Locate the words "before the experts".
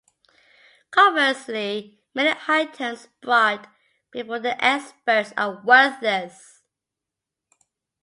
4.09-5.31